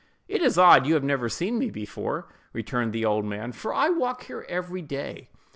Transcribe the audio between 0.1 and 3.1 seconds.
"It is odd you have never seen me before," returned the